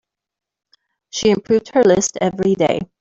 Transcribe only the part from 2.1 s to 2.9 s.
every day.